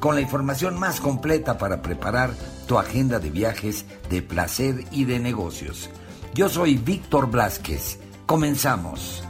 [0.00, 2.30] Con la información más completa para preparar
[2.68, 5.90] tu agenda de viajes, de placer y de negocios.
[6.34, 7.98] Yo soy Víctor Blasquez.
[8.24, 9.24] Comenzamos.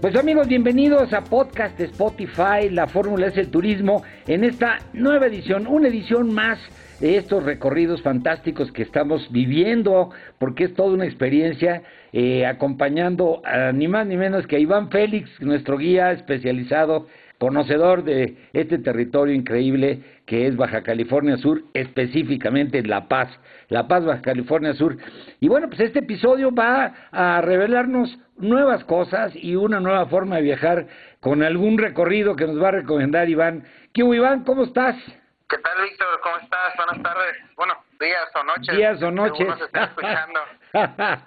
[0.00, 5.66] Pues amigos, bienvenidos a Podcast Spotify, la fórmula es el turismo, en esta nueva edición,
[5.66, 6.58] una edición más
[7.00, 11.82] estos recorridos fantásticos que estamos viviendo, porque es toda una experiencia,
[12.12, 17.06] eh, acompañando a ni más ni menos que a Iván Félix, nuestro guía especializado,
[17.38, 23.30] conocedor de este territorio increíble que es Baja California Sur, específicamente La Paz,
[23.70, 24.98] La Paz, Baja California Sur.
[25.40, 30.42] Y bueno, pues este episodio va a revelarnos nuevas cosas y una nueva forma de
[30.42, 30.86] viajar
[31.20, 33.64] con algún recorrido que nos va a recomendar Iván.
[33.94, 34.44] ¿Qué Iván?
[34.44, 34.96] ¿Cómo estás?
[35.50, 36.20] ¿Qué tal, Víctor?
[36.20, 36.76] ¿Cómo estás?
[36.76, 37.36] Buenas tardes.
[37.56, 38.76] Bueno, días o noches.
[38.76, 39.48] Días o noches.
[39.48, 40.40] Nos está escuchando.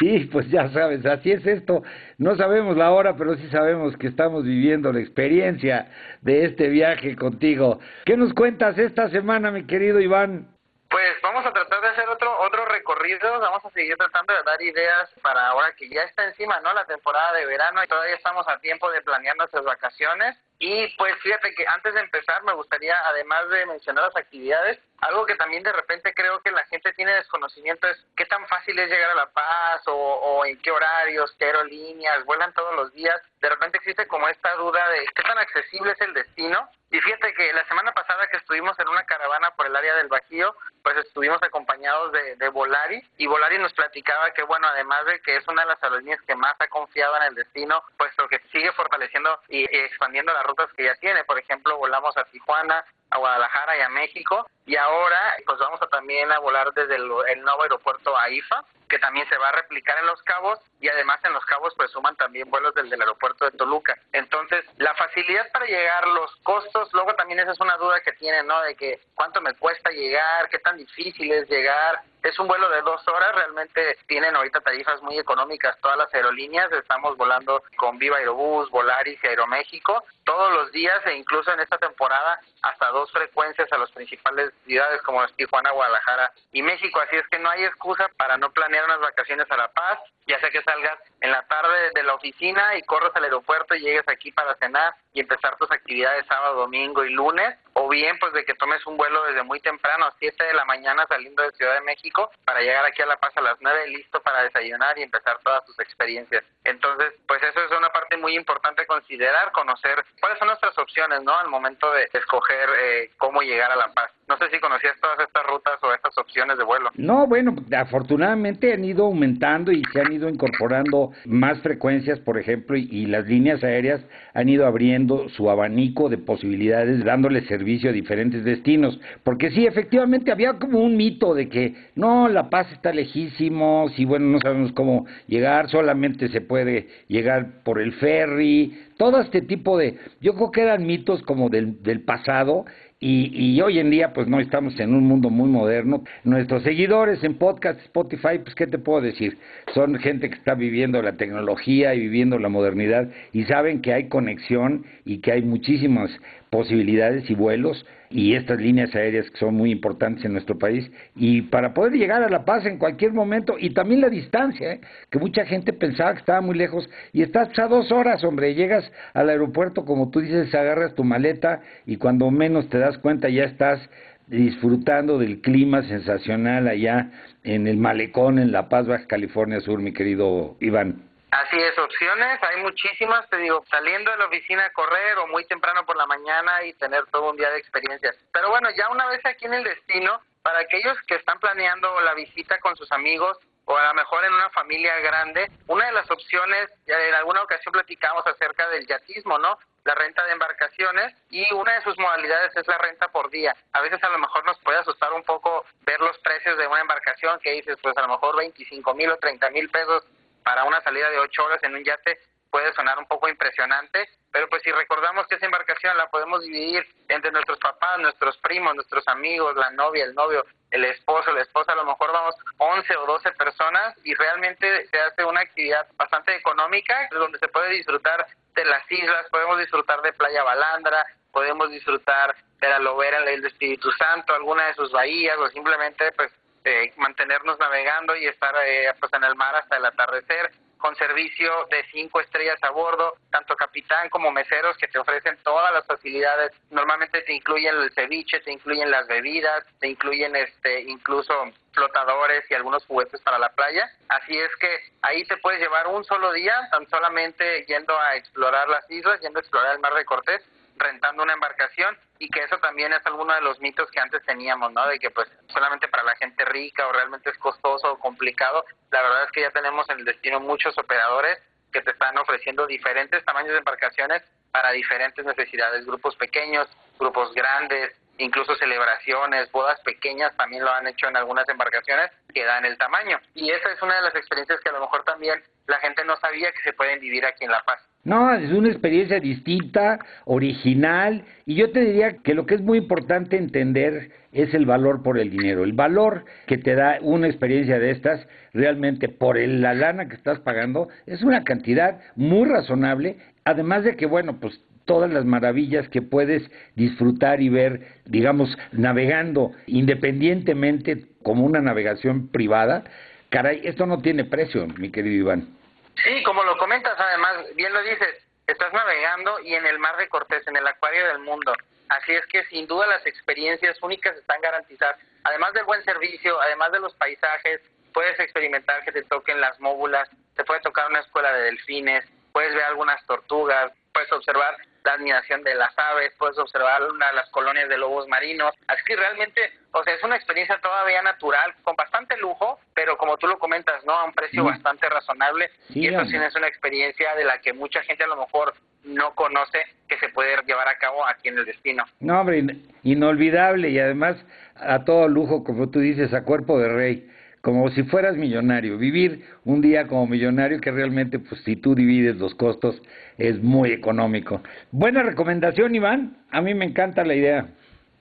[0.00, 1.84] sí, pues ya sabes, así es esto.
[2.18, 5.88] No sabemos la hora, pero sí sabemos que estamos viviendo la experiencia
[6.20, 7.78] de este viaje contigo.
[8.06, 10.48] ¿Qué nos cuentas esta semana, mi querido Iván?
[10.88, 14.60] Pues vamos a tratar de hacer otro otro recorrido, vamos a seguir tratando de dar
[14.60, 16.74] ideas para ahora que ya está encima, ¿no?
[16.74, 20.36] La temporada de verano y todavía estamos a tiempo de planear nuestras vacaciones.
[20.62, 25.24] Y pues fíjate que antes de empezar me gustaría, además de mencionar las actividades, algo
[25.24, 28.90] que también de repente creo que la gente tiene desconocimiento es qué tan fácil es
[28.90, 33.18] llegar a La Paz o, o en qué horarios, qué aerolíneas, vuelan todos los días.
[33.40, 36.68] De repente existe como esta duda de qué tan accesible es el destino.
[36.90, 40.08] Y fíjate que la semana pasada que estuvimos en una caravana por el área del
[40.08, 45.20] Bajío, pues estuvimos acompañados de, de Volaris y Volaris nos platicaba que, bueno, además de
[45.22, 48.40] que es una de las aerolíneas que más ha confiado en el destino, puesto que
[48.50, 51.24] sigue fortaleciendo y, y expandiendo las rutas que ya tiene.
[51.24, 54.46] Por ejemplo, volamos a Tijuana, a Guadalajara y a México.
[54.66, 58.98] Y ahora pues vamos a también a volar desde el, nuevo aeropuerto a IFA que
[58.98, 60.58] también se va a replicar en Los Cabos.
[60.80, 63.96] Y además en Los Cabos pues suman también vuelos del, del aeropuerto de Toluca.
[64.12, 68.46] Entonces la facilidad para llegar los costos luego también esa es una duda que tienen
[68.46, 72.68] no de que cuánto me cuesta llegar qué tan difícil es llegar es un vuelo
[72.70, 77.98] de dos horas, realmente tienen ahorita tarifas muy económicas todas las aerolíneas, estamos volando con
[77.98, 83.10] Viva Aerobús, Volaris y Aeroméxico todos los días e incluso en esta temporada hasta dos
[83.10, 87.64] frecuencias a las principales ciudades como Tijuana, Guadalajara y México, así es que no hay
[87.64, 91.42] excusa para no planear unas vacaciones a La Paz, ya sea que salgas en la
[91.42, 95.56] tarde de la oficina y corres al aeropuerto y llegues aquí para cenar y empezar
[95.56, 99.42] tus actividades sábado, domingo y lunes, o bien pues de que tomes un vuelo desde
[99.42, 103.00] muy temprano, a 7 de la mañana saliendo de Ciudad de México, para llegar aquí
[103.00, 106.44] a La Paz a las 9 listo para desayunar y empezar todas tus experiencias.
[106.64, 111.34] Entonces, pues eso es una parte muy importante considerar, conocer cuáles son nuestras opciones, ¿no?
[111.38, 114.10] Al momento de escoger eh, cómo llegar a La Paz.
[114.28, 116.90] No sé si conocías todas estas rutas o estas opciones de vuelo.
[116.94, 122.76] No, bueno, afortunadamente han ido aumentando y se han ido incorporando más frecuencias, por ejemplo,
[122.76, 124.02] y, y las líneas aéreas
[124.34, 128.98] han ido abriendo su abanico de posibilidades, dándole servicio a diferentes destinos.
[129.22, 134.04] Porque sí, efectivamente había como un mito de que no, La Paz está lejísimo, y
[134.04, 139.78] bueno, no sabemos cómo llegar, solamente se puede llegar por el ferry, todo este tipo
[139.78, 142.64] de, yo creo que eran mitos como del, del pasado
[143.02, 146.04] y, y, hoy en día, pues no estamos en un mundo muy moderno.
[146.22, 149.38] Nuestros seguidores en podcast, Spotify, pues qué te puedo decir,
[149.74, 154.08] son gente que está viviendo la tecnología y viviendo la modernidad y saben que hay
[154.08, 156.10] conexión y que hay muchísimas
[156.50, 161.42] posibilidades y vuelos y estas líneas aéreas que son muy importantes en nuestro país y
[161.42, 164.80] para poder llegar a La Paz en cualquier momento y también la distancia, ¿eh?
[165.10, 168.90] que mucha gente pensaba que estaba muy lejos y estás a dos horas, hombre, llegas
[169.14, 173.44] al aeropuerto como tú dices, agarras tu maleta y cuando menos te das cuenta ya
[173.44, 173.80] estás
[174.26, 177.10] disfrutando del clima sensacional allá
[177.44, 181.09] en el malecón en La Paz, Baja California Sur, mi querido Iván.
[181.30, 185.44] Así es, opciones, hay muchísimas, te digo, saliendo de la oficina a correr o muy
[185.46, 188.16] temprano por la mañana y tener todo un día de experiencias.
[188.32, 192.14] Pero bueno, ya una vez aquí en el destino, para aquellos que están planeando la
[192.14, 196.10] visita con sus amigos o a lo mejor en una familia grande, una de las
[196.10, 199.56] opciones, ya en alguna ocasión platicamos acerca del yatismo, ¿no?
[199.84, 203.56] la renta de embarcaciones y una de sus modalidades es la renta por día.
[203.72, 206.80] A veces a lo mejor nos puede asustar un poco ver los precios de una
[206.80, 210.04] embarcación que dices, pues a lo mejor 25 mil o 30 mil pesos
[210.50, 212.18] para una salida de ocho horas en un yate
[212.50, 216.84] puede sonar un poco impresionante, pero pues si recordamos que esa embarcación la podemos dividir
[217.06, 221.70] entre nuestros papás, nuestros primos, nuestros amigos, la novia, el novio, el esposo, la esposa,
[221.70, 226.34] a lo mejor vamos 11 o 12 personas y realmente se hace una actividad bastante
[226.34, 228.26] económica donde se puede disfrutar
[228.56, 233.88] de las islas, podemos disfrutar de Playa Balandra, podemos disfrutar de la Lobera, el Espíritu
[233.92, 236.32] Santo, alguna de sus bahías o simplemente pues
[236.64, 241.50] eh, mantenernos navegando y estar eh, pues en el mar hasta el atardecer con servicio
[241.70, 246.52] de cinco estrellas a bordo, tanto capitán como meseros que te ofrecen todas las facilidades.
[246.70, 251.34] Normalmente te incluyen el ceviche, te incluyen las bebidas, te incluyen este incluso
[251.72, 253.90] flotadores y algunos juguetes para la playa.
[254.08, 258.68] Así es que ahí te puedes llevar un solo día, tan solamente yendo a explorar
[258.68, 260.42] las islas, yendo a explorar el mar de Cortés
[260.80, 264.72] rentando una embarcación y que eso también es alguno de los mitos que antes teníamos,
[264.72, 264.86] ¿no?
[264.86, 268.64] De que pues solamente para la gente rica o realmente es costoso o complicado.
[268.90, 271.38] La verdad es que ya tenemos en el destino muchos operadores
[271.72, 276.68] que te están ofreciendo diferentes tamaños de embarcaciones para diferentes necesidades, grupos pequeños,
[276.98, 282.64] grupos grandes, incluso celebraciones, bodas pequeñas también lo han hecho en algunas embarcaciones que dan
[282.64, 283.20] el tamaño.
[283.34, 286.16] Y esa es una de las experiencias que a lo mejor también la gente no
[286.16, 287.80] sabía que se pueden vivir aquí en La Paz.
[288.02, 292.78] No, es una experiencia distinta, original, y yo te diría que lo que es muy
[292.78, 295.64] importante entender es el valor por el dinero.
[295.64, 300.40] El valor que te da una experiencia de estas, realmente por la lana que estás
[300.40, 306.00] pagando, es una cantidad muy razonable, además de que, bueno, pues todas las maravillas que
[306.00, 312.84] puedes disfrutar y ver, digamos, navegando independientemente como una navegación privada,
[313.28, 315.59] caray, esto no tiene precio, mi querido Iván.
[316.04, 320.08] Sí, como lo comentas, además, bien lo dices, estás navegando y en el mar de
[320.08, 321.52] Cortés, en el acuario del mundo.
[321.88, 324.96] Así es que sin duda las experiencias únicas están garantizadas.
[325.24, 327.60] Además del buen servicio, además de los paisajes,
[327.92, 332.54] puedes experimentar que te toquen las móbulas, te puede tocar una escuela de delfines, puedes
[332.54, 337.30] ver algunas tortugas, puedes observar la admiración de las aves, puedes observar una de las
[337.30, 338.54] colonias de lobos marinos.
[338.66, 343.16] Así que realmente, o sea, es una experiencia todavía natural, con bastante lujo, pero como
[343.16, 343.92] tú lo comentas, ¿no?
[343.92, 345.50] A un precio bastante razonable.
[345.68, 348.54] y eso sí es una experiencia de la que mucha gente a lo mejor
[348.84, 351.84] no conoce que se puede llevar a cabo aquí en el destino.
[352.00, 352.42] No, hombre,
[352.82, 354.16] inolvidable y además
[354.56, 359.26] a todo lujo, como tú dices, a cuerpo de rey como si fueras millonario, vivir
[359.44, 362.80] un día como millonario que realmente pues si tú divides los costos
[363.18, 364.42] es muy económico.
[364.70, 367.46] Buena recomendación, Iván, a mí me encanta la idea.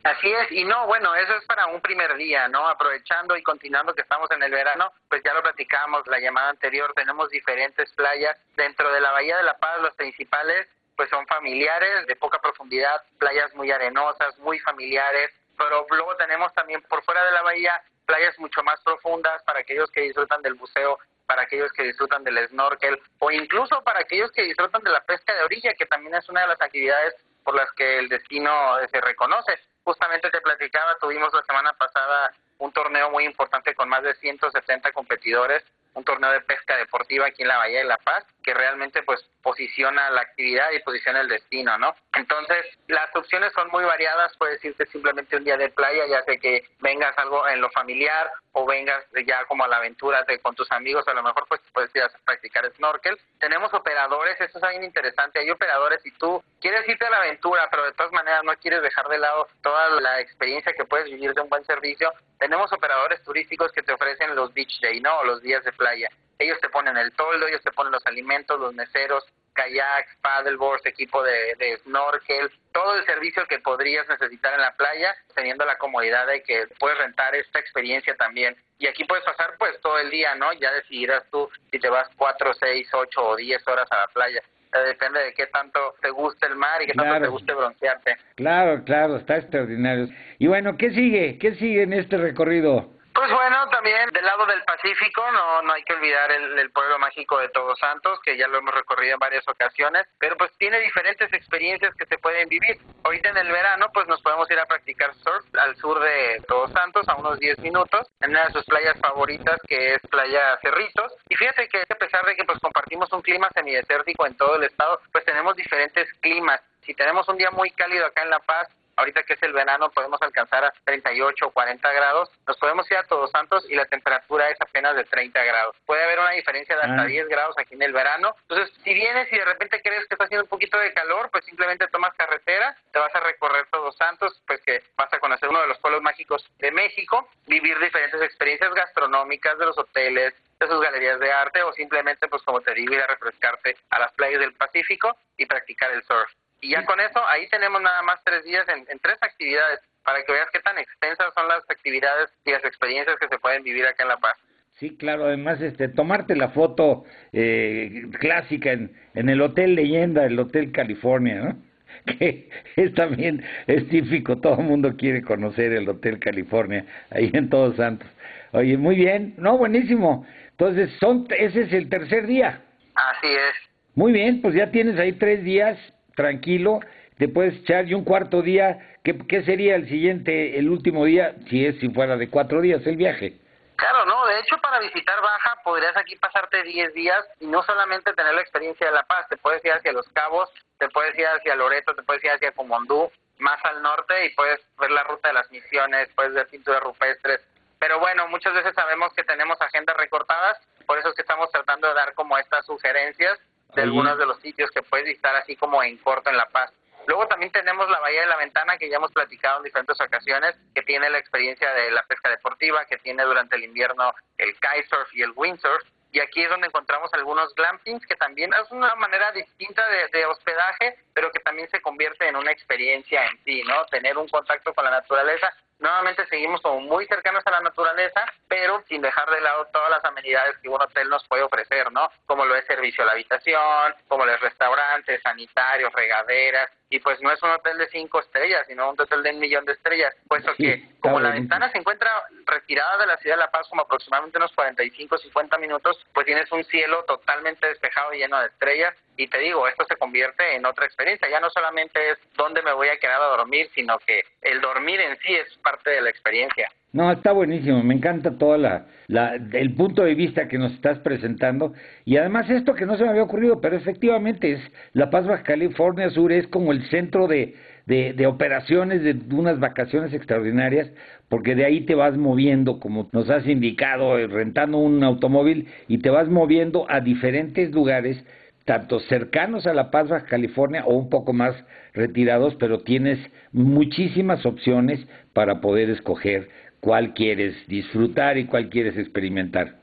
[0.04, 2.68] Así es, y no, bueno, eso es para un primer día, ¿no?
[2.68, 6.94] Aprovechando y continuando que estamos en el verano, pues ya lo platicamos la llamada anterior,
[6.96, 10.68] tenemos diferentes playas dentro de la Bahía de La Paz, los principales
[11.00, 16.82] pues son familiares, de poca profundidad, playas muy arenosas, muy familiares, pero luego tenemos también
[16.90, 20.98] por fuera de la bahía playas mucho más profundas para aquellos que disfrutan del buceo,
[21.28, 25.36] para aquellos que disfrutan del snorkel o incluso para aquellos que disfrutan de la pesca
[25.36, 27.14] de orilla, que también es una de las actividades
[27.44, 28.52] por las que el destino
[28.92, 29.60] se reconoce.
[29.84, 34.92] Justamente te platicaba, tuvimos la semana pasada un torneo muy importante con más de 170
[34.92, 35.64] competidores
[35.94, 39.24] un torneo de pesca deportiva aquí en la Bahía de La Paz que realmente pues
[39.44, 41.94] posiciona la actividad y posiciona el destino, ¿no?
[42.16, 46.40] Entonces, las opciones son muy variadas, puede decirte simplemente un día de playa, ya sé
[46.40, 50.72] que vengas algo en lo familiar o vengas ya como a la aventura con tus
[50.72, 53.20] amigos, a lo mejor pues puedes ir a practicar snorkel.
[53.40, 57.68] Tenemos operadores, eso es bien interesante, hay operadores y tú quieres irte a la aventura,
[57.70, 61.36] pero de todas maneras no quieres dejar de lado toda la experiencia que puedes vivir
[61.36, 65.20] de un buen servicio, tenemos operadores turísticos que te ofrecen los beach day, ¿no?
[65.20, 66.10] O los días de playa.
[66.40, 71.22] Ellos te ponen el toldo, ellos te ponen los alimentos, los meseros, kayaks, paddleboards, equipo
[71.22, 76.28] de, de, snorkel, todo el servicio que podrías necesitar en la playa, teniendo la comodidad
[76.28, 78.56] de que puedes rentar esta experiencia también.
[78.78, 80.54] Y aquí puedes pasar pues todo el día, ¿no?
[80.54, 84.42] Ya decidirás tú si te vas cuatro, seis, ocho o diez horas a la playa.
[84.72, 88.18] Depende de qué tanto te guste el mar y qué tanto te guste broncearte.
[88.36, 90.08] Claro, claro, está extraordinario.
[90.38, 91.38] Y bueno, ¿qué sigue?
[91.40, 92.94] ¿Qué sigue en este recorrido?
[93.14, 97.38] Pues bueno, también del lado del Pacífico no no hay que olvidar el, pueblo mágico
[97.40, 101.32] de Todos Santos, que ya lo hemos recorrido en varias ocasiones, pero pues tiene diferentes
[101.34, 102.80] experiencias que se pueden vivir.
[103.04, 106.72] Ahorita en el verano pues nos podemos ir a practicar surf al sur de Todos
[106.72, 111.14] Santos, a unos 10 minutos, en una de sus playas favoritas que es Playa Cerritos.
[111.28, 114.64] Y fíjate que a pesar de que pues compartimos un clima semidesértico en todo el
[114.64, 116.62] estado, pues tenemos diferentes climas.
[116.82, 118.68] Si tenemos un día muy cálido acá en La Paz,
[119.00, 122.98] ahorita que es el verano podemos alcanzar a 38 o 40 grados, nos podemos ir
[122.98, 125.76] a Todos Santos y la temperatura es apenas de 30 grados.
[125.86, 127.28] Puede haber una diferencia de hasta 10 ah.
[127.30, 128.36] grados aquí en el verano.
[128.42, 131.46] Entonces, si vienes y de repente crees que está haciendo un poquito de calor, pues
[131.46, 135.62] simplemente tomas carretera, te vas a recorrer Todos Santos, pues que vas a conocer uno
[135.62, 140.82] de los pueblos mágicos de México, vivir diferentes experiencias gastronómicas de los hoteles, de sus
[140.82, 144.42] galerías de arte o simplemente, pues como te digo, ir a refrescarte a las playas
[144.42, 146.30] del Pacífico y practicar el surf.
[146.62, 150.32] Y ya con eso, ahí tenemos nada más tres días en, tres actividades para que
[150.32, 154.04] veas qué tan extensas son las actividades y las experiencias que se pueden vivir acá
[154.04, 154.36] en La Paz.
[154.80, 160.40] Sí, claro, además este, tomarte la foto eh, clásica en, en el Hotel Leyenda, el
[160.40, 161.70] Hotel California, ¿no?
[162.06, 167.50] que es también, es típico, todo el mundo quiere conocer el Hotel California, ahí en
[167.50, 168.08] Todos Santos.
[168.52, 170.26] Oye, muy bien, no, buenísimo.
[170.52, 172.62] Entonces, son, ese es el tercer día.
[172.96, 173.70] Así es.
[173.96, 175.78] Muy bien, pues ya tienes ahí tres días,
[176.20, 176.82] tranquilo,
[177.18, 181.66] te puedes echar y un cuarto día, ¿qué, sería el siguiente, el último día, si
[181.66, 183.40] es, si fuera de cuatro días el viaje?
[183.78, 188.12] Claro, no, de hecho para visitar Baja podrías aquí pasarte 10 días y no solamente
[188.12, 191.26] tener la experiencia de La Paz, te puedes ir hacia Los Cabos, te puedes ir
[191.26, 195.30] hacia Loreto, te puedes ir hacia Comondú, más al norte y puedes ver la ruta
[195.30, 197.40] de las misiones, puedes ver pinturas rupestres.
[197.80, 201.88] Pero bueno, muchas veces sabemos que tenemos agendas recortadas, por eso es que estamos tratando
[201.88, 203.40] de dar como estas sugerencias
[203.80, 206.72] de algunos de los sitios que puedes visitar así como en corto en La Paz.
[207.08, 210.56] Luego también tenemos la Bahía de la Ventana, que ya hemos platicado en diferentes ocasiones,
[210.76, 215.14] que tiene la experiencia de la pesca deportiva, que tiene durante el invierno el kitesurf
[215.14, 215.84] y el windsurf.
[216.12, 220.26] Y aquí es donde encontramos algunos glampings, que también es una manera distinta de, de
[220.26, 223.86] hospedaje, pero que también se convierte en una experiencia en sí, ¿no?
[223.86, 228.84] Tener un contacto con la naturaleza nuevamente seguimos como muy cercanos a la naturaleza, pero
[228.88, 232.10] sin dejar de lado todas las amenidades que un hotel nos puede ofrecer, ¿no?
[232.26, 237.32] Como lo es servicio a la habitación, como los restaurantes, sanitarios, regaderas, y pues no
[237.32, 240.54] es un hotel de cinco estrellas, sino un hotel de un millón de estrellas, puesto
[240.56, 242.10] que como la ventana se encuentra
[242.46, 246.52] retirada de la ciudad de La Paz como aproximadamente unos 45, 50 minutos, pues tienes
[246.52, 250.66] un cielo totalmente despejado y lleno de estrellas, y te digo, esto se convierte en
[250.66, 254.22] otra experiencia, ya no solamente es dónde me voy a quedar a dormir, sino que
[254.42, 256.70] el dormir en sí es parte de la experiencia.
[256.94, 261.00] No, está buenísimo, me encanta todo la, la, el punto de vista que nos estás
[261.00, 261.74] presentando
[262.06, 264.62] y además esto que no se me había ocurrido, pero efectivamente es
[264.94, 267.56] La Paz Baja California Sur es como el centro de,
[267.88, 270.90] de, de operaciones de unas vacaciones extraordinarias
[271.28, 276.00] porque de ahí te vas moviendo, como nos has indicado, eh, rentando un automóvil y
[276.00, 278.26] te vas moviendo a diferentes lugares
[278.66, 281.56] tanto cercanos a La Paz, Baja California, o un poco más
[281.94, 283.20] retirados, pero tienes
[283.52, 285.00] muchísimas opciones
[285.34, 286.50] para poder escoger
[286.80, 289.76] cuál quieres disfrutar y cuál quieres experimentar.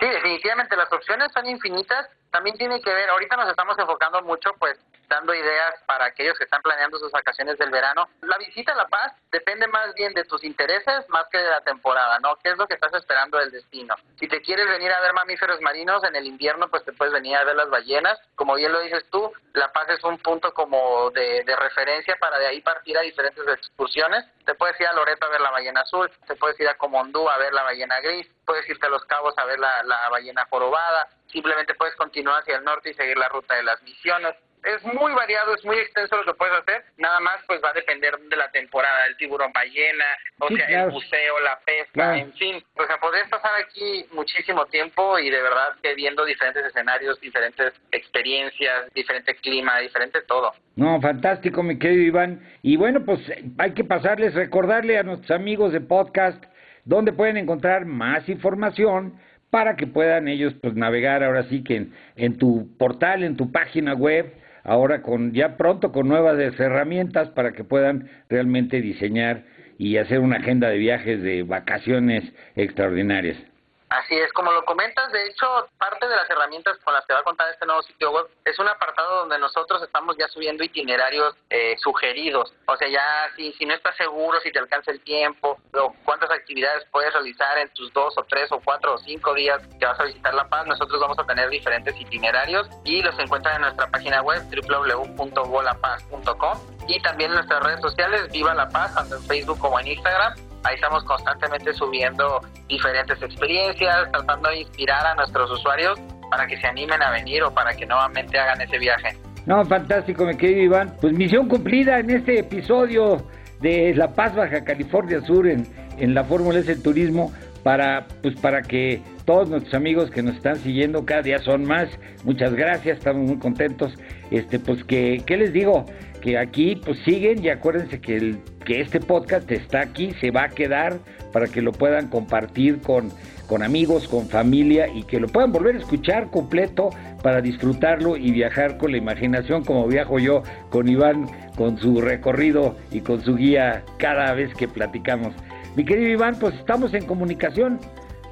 [0.00, 2.08] Sí, definitivamente las opciones son infinitas.
[2.30, 4.78] También tiene que ver, ahorita nos estamos enfocando mucho pues
[5.12, 8.08] dando ideas para aquellos que están planeando sus vacaciones del verano.
[8.22, 11.60] La visita a La Paz depende más bien de tus intereses más que de la
[11.60, 12.36] temporada, ¿no?
[12.36, 13.94] ¿Qué es lo que estás esperando del destino?
[14.18, 17.36] Si te quieres venir a ver mamíferos marinos en el invierno, pues te puedes venir
[17.36, 18.18] a ver las ballenas.
[18.36, 22.38] Como bien lo dices tú, La Paz es un punto como de, de referencia para
[22.38, 24.24] de ahí partir a diferentes excursiones.
[24.46, 27.28] Te puedes ir a Loreto a ver la ballena azul, te puedes ir a Comondú
[27.28, 30.46] a ver la ballena gris, puedes irte a Los Cabos a ver la, la ballena
[30.48, 34.84] jorobada, simplemente puedes continuar hacia el norte y seguir la ruta de las misiones es
[34.84, 38.16] muy variado, es muy extenso lo que puedes hacer, nada más pues va a depender
[38.18, 40.04] de la temporada, el tiburón ballena,
[40.38, 45.18] o sea, el buceo, la pesca, en fin, pues a poder pasar aquí muchísimo tiempo
[45.18, 50.52] y de verdad que viendo diferentes escenarios, diferentes experiencias, diferente clima, diferente todo.
[50.76, 52.40] No, fantástico, mi querido Iván.
[52.62, 53.20] Y bueno, pues
[53.58, 56.42] hay que pasarles, recordarle a nuestros amigos de podcast
[56.84, 61.94] dónde pueden encontrar más información para que puedan ellos pues navegar ahora sí que en,
[62.16, 64.32] en tu portal, en tu página web,
[64.64, 69.44] ahora con ya pronto con nuevas herramientas para que puedan realmente diseñar
[69.78, 73.51] y hacer una agenda de viajes de vacaciones extraordinarias.
[73.92, 77.20] Así es, como lo comentas, de hecho, parte de las herramientas con las que va
[77.20, 81.36] a contar este nuevo sitio web es un apartado donde nosotros estamos ya subiendo itinerarios
[81.50, 82.54] eh, sugeridos.
[82.68, 83.04] O sea, ya
[83.36, 87.58] si, si no estás seguro si te alcanza el tiempo o cuántas actividades puedes realizar
[87.58, 90.48] en tus dos o tres o cuatro o cinco días que vas a visitar La
[90.48, 96.58] Paz, nosotros vamos a tener diferentes itinerarios y los encuentran en nuestra página web www.volapaz.com
[96.88, 100.51] y también en nuestras redes sociales, Viva La Paz, tanto en Facebook como en Instagram
[100.64, 105.98] Ahí estamos constantemente subiendo diferentes experiencias, tratando de inspirar a nuestros usuarios
[106.30, 109.16] para que se animen a venir o para que nuevamente hagan ese viaje.
[109.46, 110.96] No, fantástico, mi querido Iván.
[111.00, 113.26] Pues misión cumplida en este episodio
[113.60, 115.66] de La Paz, Baja California Sur, en,
[115.98, 120.56] en la Fórmula S Turismo, para, pues, para que todos nuestros amigos que nos están
[120.56, 121.88] siguiendo cada día son más.
[122.24, 123.94] Muchas gracias, estamos muy contentos.
[124.30, 125.86] Este, pues que, ¿qué les digo?
[126.20, 130.44] Que aquí pues siguen y acuérdense que, el, que este podcast está aquí, se va
[130.44, 130.98] a quedar
[131.32, 133.10] para que lo puedan compartir con,
[133.46, 136.90] con amigos, con familia y que lo puedan volver a escuchar completo
[137.22, 141.26] para disfrutarlo y viajar con la imaginación como viajo yo con Iván,
[141.56, 145.34] con su recorrido y con su guía cada vez que platicamos.
[145.76, 147.80] Mi querido Iván, pues estamos en comunicación.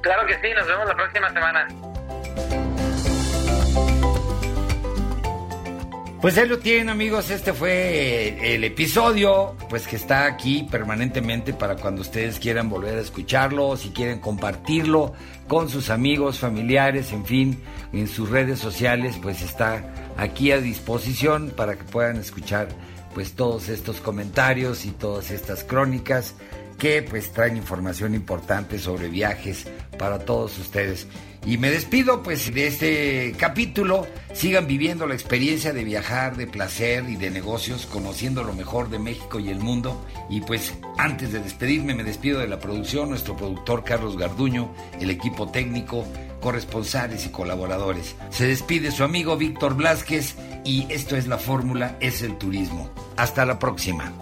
[0.01, 1.67] Claro que sí, nos vemos la próxima semana.
[6.21, 11.77] Pues ahí lo tienen amigos, este fue el episodio, pues que está aquí permanentemente para
[11.77, 15.13] cuando ustedes quieran volver a escucharlo, si quieren compartirlo
[15.47, 21.53] con sus amigos, familiares, en fin, en sus redes sociales, pues está aquí a disposición
[21.57, 22.67] para que puedan escuchar
[23.15, 26.35] pues todos estos comentarios y todas estas crónicas
[26.81, 29.67] que pues traen información importante sobre viajes
[29.99, 31.05] para todos ustedes.
[31.45, 34.07] Y me despido pues de este capítulo.
[34.33, 38.97] Sigan viviendo la experiencia de viajar, de placer y de negocios, conociendo lo mejor de
[38.97, 40.03] México y el mundo.
[40.27, 45.11] Y pues antes de despedirme me despido de la producción, nuestro productor Carlos Garduño, el
[45.11, 46.03] equipo técnico,
[46.41, 48.15] corresponsales y colaboradores.
[48.31, 50.33] Se despide su amigo Víctor Blasquez
[50.65, 52.89] y esto es la fórmula, es el turismo.
[53.17, 54.20] Hasta la próxima.